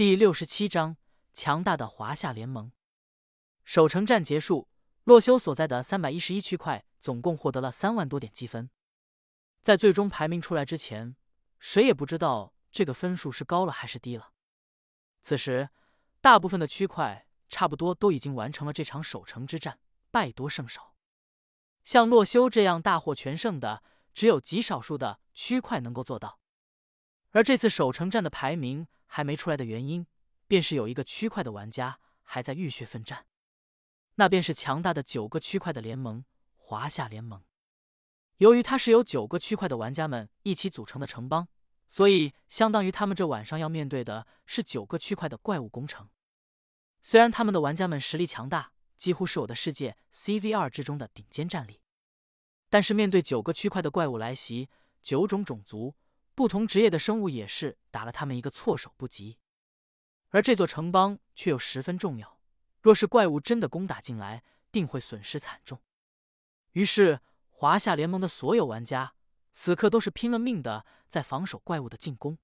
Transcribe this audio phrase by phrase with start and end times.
[0.00, 0.96] 第六十七章
[1.34, 2.72] 强大的华夏联盟。
[3.64, 4.66] 守城战结束，
[5.04, 8.70] 洛修所在的三百一十一区块总共获得了三万多点积分。
[9.60, 11.16] 在最终排名出来之前，
[11.58, 14.30] 谁也不知道这个分数是高了还是低了。
[15.20, 15.68] 此时，
[16.22, 19.80] 大部分的区块差不多都已经完成了这场守城之战，
[20.10, 20.94] 败多胜少。
[21.84, 23.82] 像洛修这样大获全胜的，
[24.14, 26.40] 只有极少数的区块能够做到。
[27.32, 28.86] 而这次守城战的排名。
[29.12, 30.06] 还没出来的原因，
[30.46, 33.26] 便是有一个区块的玩家还在浴血奋战，
[34.14, 36.24] 那便是强大的九个区块的联盟——
[36.54, 37.42] 华夏联盟。
[38.36, 41.48] 由于它是由九个区块的玩家们一起组成的城邦，
[41.88, 46.08] 所以相当于他们这晚上要面对的是九个区块的怪物攻城。
[47.02, 51.80] 虽然他们的玩家们实力强大，几乎是我的世界 CVR 之中的顶尖战力，
[52.68, 54.68] 但是面对九个区块的怪物来袭，
[55.02, 55.96] 九种种族。
[56.40, 59.36] 不同职业的生物也是打了他们一个措手不及，
[60.30, 62.40] 而这座城邦却又十分重要。
[62.80, 64.42] 若是怪物真的攻打进来，
[64.72, 65.82] 定会损失惨重。
[66.70, 69.12] 于是，华夏联盟的所有玩家
[69.52, 72.38] 此刻都是拼了命的在防守怪物的进攻。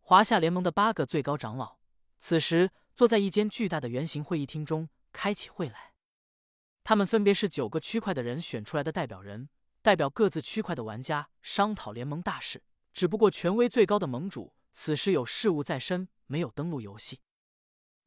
[0.00, 1.76] 华夏联盟的八个最高长老
[2.18, 5.92] 此时坐在一间巨大的圆形会议厅中，开起会来。
[6.82, 9.50] 他们分别是九个区块的人选出来的代表人，
[9.82, 12.62] 代表各自区块的玩家商讨联盟大事。
[12.92, 17.20] 只不过权威最高的盟主此时有事务在身，没有登录游戏。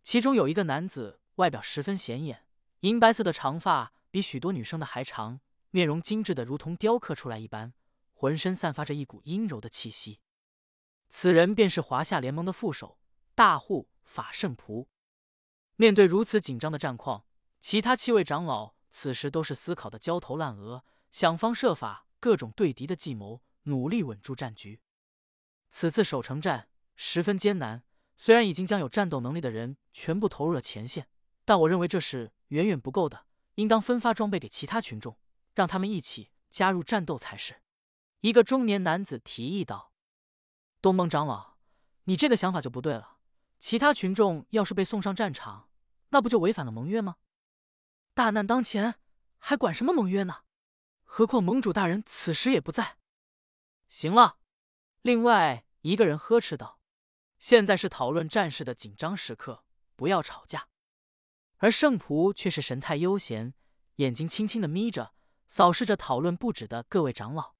[0.03, 2.47] 其中有一个男子，外表十分显眼，
[2.81, 5.39] 银白色的长发比许多女生的还长，
[5.71, 7.73] 面容精致的如同雕刻出来一般，
[8.13, 10.19] 浑身散发着一股阴柔的气息。
[11.07, 12.97] 此人便是华夏联盟的副手
[13.33, 14.87] 大户法圣仆。
[15.75, 17.25] 面对如此紧张的战况，
[17.59, 23.41] 其他七位长老此时都是思考的焦头烂额，想方设法，各种对敌的计谋。
[23.65, 24.81] 努力稳住战局。
[25.69, 27.83] 此次守城战十分艰难，
[28.17, 31.07] 虽然已经将有战斗能力的人全部投入了前线，
[31.43, 35.19] 但我认为这是远远不够的，应当分发装备给其他群众，
[35.53, 37.61] 让他们一起加入战斗才是。
[38.21, 39.91] 一个中年男子提议道
[40.81, 41.57] ：“东盟长老，
[42.05, 43.17] 你这个想法就不对了。
[43.59, 45.69] 其他群众要是被送上战场，
[46.09, 47.17] 那不就违反了盟约吗？
[48.13, 48.95] 大难当前，
[49.37, 50.43] 还管什么盟约呢？
[51.03, 52.97] 何况盟主大人此时也不在。”
[53.87, 54.39] 行了，
[55.01, 56.79] 另外一个人呵斥道
[57.39, 59.63] ：“现在是讨论战事的紧张时刻，
[59.95, 60.67] 不要吵架。”
[61.57, 63.53] 而圣仆却是神态悠闲，
[63.95, 65.13] 眼睛轻轻的眯着，
[65.47, 67.55] 扫视着讨论不止的各位长老，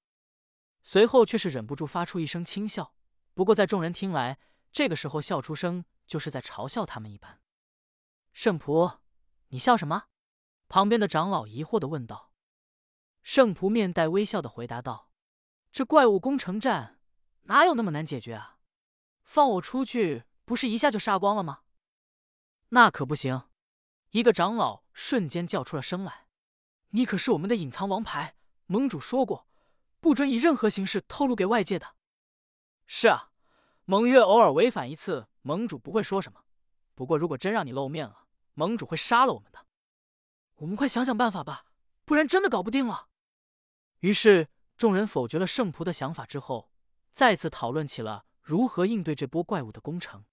[0.84, 2.94] 随后却是忍不住发出一声轻笑。
[3.34, 4.38] 不过在众人听来，
[4.72, 7.42] 这个时候笑出声就是在嘲笑他们一般。
[8.34, 9.00] 圣仆，
[9.48, 10.08] 你笑什么？
[10.68, 12.34] 旁边的长老疑惑的问道。
[13.24, 15.05] 圣仆面带微笑的回答道。
[15.76, 17.02] 这怪物攻城战
[17.48, 18.60] 哪有那么难解决啊？
[19.26, 21.64] 放我出去，不是一下就杀光了吗？
[22.70, 23.50] 那可不行！
[24.12, 26.28] 一个长老瞬间叫出了声来
[26.92, 28.38] ：“你可是我们的隐藏王牌，
[28.68, 29.50] 盟主说过，
[30.00, 31.98] 不准以任何形式透露给外界的。”
[32.88, 33.32] 是啊，
[33.84, 36.46] 盟约偶尔违反一次，盟主不会说什么。
[36.94, 39.66] 不过如果真让你露面了，盟主会杀了我们的。
[40.54, 41.66] 我们快想想办法吧，
[42.06, 43.10] 不然真的搞不定了。
[44.00, 44.48] 于是。
[44.78, 46.72] 众人否决了圣仆的想法之后，
[47.12, 50.26] 再次讨论起了如何应对这波怪物的攻城。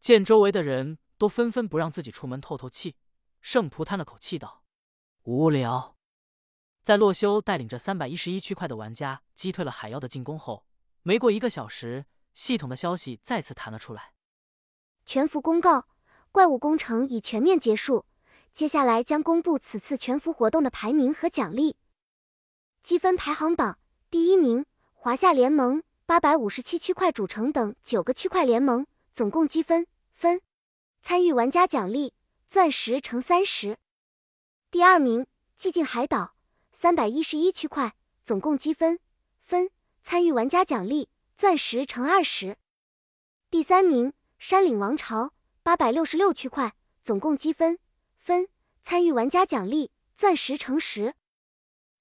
[0.00, 2.96] 见周围的人都纷纷不让自己出门透透气，
[3.40, 4.62] 圣仆叹了口气道
[5.24, 5.96] ：“无聊。”
[6.84, 10.64] 在洛修带领着三百一十一区块的玩家击退了海妖的进攻后，
[11.02, 14.14] 没过一个小时，系统的消息再次弹了出来
[15.04, 15.88] ：“全服公告，
[16.30, 18.06] 怪物攻城已全面结束。
[18.52, 21.76] 接下来将公布此次全服活动的排名和奖励。”
[22.88, 23.78] 积分排行榜
[24.08, 30.40] 第一名，华夏联盟八百五十七区块主城等九个区块联盟，总共积分分。
[31.02, 32.14] 参与玩家奖励
[32.46, 33.76] 钻石乘三十。
[34.70, 36.34] 第二名，寂静海岛
[36.72, 38.98] 三百一十一区块，总共积分
[39.38, 39.70] 分。
[40.00, 42.56] 参与玩家奖励钻石乘二十。
[43.50, 47.78] 第三名，山岭王朝八百六十六区块，总共积分
[48.16, 48.48] 分。
[48.80, 51.14] 参与玩家奖励钻石乘十。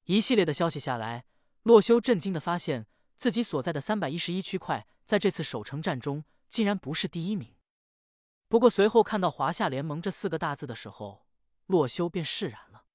[0.08, 1.26] 一系列的消息下来，
[1.64, 2.88] 洛修震惊的发现
[3.18, 7.56] 自己所在的三百一十一区块在这次守城战中竟然不是第一名。
[8.48, 11.28] 不过随后看到华夏联盟这四个大字的时候，
[11.66, 12.86] 洛修便释然了。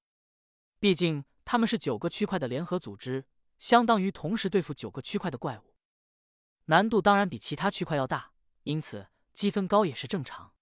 [0.81, 3.27] 毕竟他们是九个区块的联合组织，
[3.59, 5.75] 相当于同时对付九个区块的怪物，
[6.65, 8.33] 难度当然比其他区块要大，
[8.63, 10.55] 因此积分高也是正常。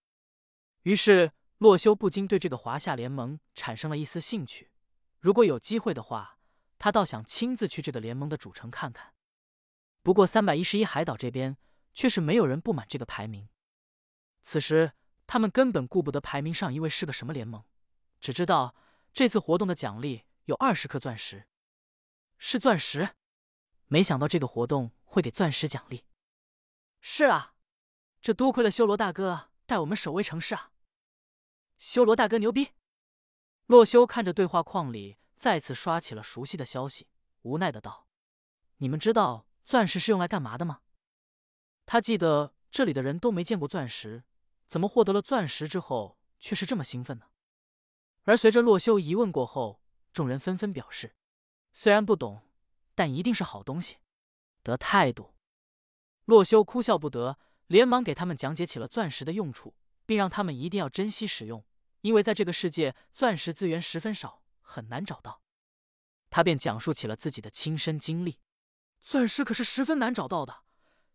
[0.83, 4.73] 于是洛修不禁对这个华夏联盟产生了一丝兴趣。
[5.21, 6.39] 如果有机会的话，
[6.81, 9.15] 他倒想亲自去这个联盟的主城看看。
[10.03, 11.59] 不过三百一十一海岛这边
[11.93, 13.49] 却是没有人不满这个排名。
[14.41, 14.95] 此时
[15.27, 17.63] 他们根本顾不得排名上一位是个什么联盟，
[18.19, 18.75] 只知道
[19.13, 21.47] 这次活动的奖励有二十颗钻石。
[22.39, 23.11] 是钻石？
[23.89, 26.07] 没想到这个活动会给钻石奖励。
[27.03, 27.55] 是啊，
[28.23, 30.73] 这多亏了修罗大哥带我们守卫城市啊！
[31.77, 32.71] 修罗大哥牛逼！
[33.67, 37.09] 洛修看着对话框里再次刷起了熟悉的消息，
[37.41, 38.07] 无奈的道
[38.77, 40.83] ：“你们知道钻石是用来干嘛的吗？”
[41.87, 44.25] 他记得这里的人都没见过钻石，
[44.67, 47.29] 怎么获得了钻石之后却是这么兴奋呢？
[48.25, 49.81] 而随着洛修疑问过后，
[50.13, 51.17] 众人纷纷表示，
[51.73, 52.43] 虽然不懂，
[52.95, 53.97] 但一定是好东西。
[54.63, 55.35] 得态度。
[56.27, 61.65] 洛修哭笑不得，连忙给他们讲解起了钻石的用处，并让他们一定要珍惜使用。
[62.03, 64.40] 因为在这个世界，钻石资源十分少，
[64.71, 65.43] 很难找到。
[66.31, 68.39] 他便讲述起了自己的亲身经历：
[69.03, 70.63] 钻石可是十分难找到的。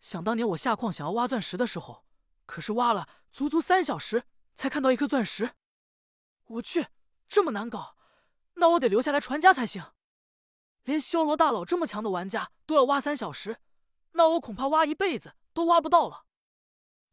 [0.02, 2.06] 想当年我下矿想要挖钻石的时候，
[2.46, 4.26] 可是挖了足足三小时
[4.56, 5.56] 才看到一颗钻石。
[6.48, 6.88] 我去，
[7.30, 7.96] 这么难搞，
[8.56, 9.94] 那我得留下来传家才行。
[10.84, 13.62] 连修罗大佬这么强的玩家都要挖三小时，
[14.12, 16.26] 那我恐怕挖一辈子都挖不到了。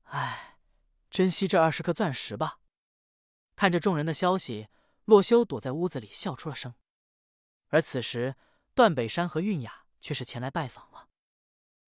[0.02, 0.58] 唉，
[1.08, 2.58] 珍惜这二十颗钻石吧。
[3.54, 4.68] 看着众人的消息，
[5.04, 6.74] 洛修躲在屋子里笑出了声。
[7.68, 8.36] 而此时，
[8.74, 11.08] 段北山和韵雅却是前来拜访了。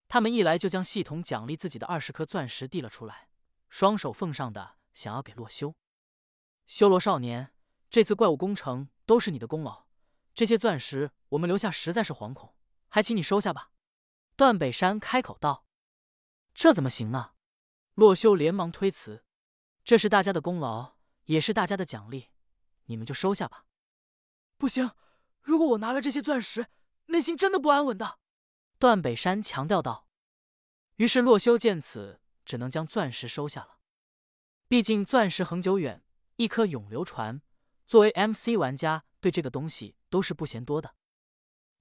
[0.07, 3.29] 他们一来就将系统奖励自己的二十颗钻石递了出来，
[3.69, 5.75] 双手奉上的想要给洛修。
[6.67, 7.53] 修罗少年，
[7.89, 9.85] 这次怪物工程都是你的功劳，
[10.33, 12.55] 这些钻石我们留下实在是惶恐，
[12.89, 13.71] 还请你收下吧。
[14.35, 15.65] 段北山开口道
[16.53, 17.33] ：“这怎么行呢？”
[17.95, 19.23] 洛修连忙推辞
[19.83, 20.93] ：“这是大家的功劳。”
[21.25, 22.31] 也是大家的奖励，
[22.85, 23.65] 你们就收下吧。
[24.57, 24.91] 不行，
[25.41, 26.67] 如果我拿了这些钻石，
[27.07, 28.19] 内心真的不安稳的。
[28.79, 30.07] 段北山强调道。
[30.97, 33.79] 于是洛修见此，只能将钻石收下了。
[34.67, 36.03] 毕竟钻石恒久远，
[36.37, 37.41] 一颗永流传。
[37.87, 40.95] 作为 MC 玩家，对这个东西都是不嫌多的。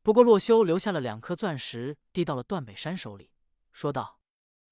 [0.03, 3.31] 不过洛修留下了两颗钻石，递到了段北山手里，
[3.71, 4.19] 说道：“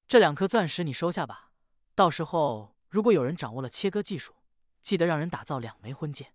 [0.09, 1.53] 这两颗钻石你收下吧，
[1.95, 4.35] 到时候如果有人掌握了切割技术。”
[4.81, 6.33] 记得让人打造两枚婚戒。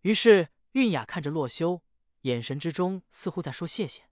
[0.00, 1.82] 于是韵雅看着洛修，
[2.22, 4.07] 眼神之中似乎在说谢谢。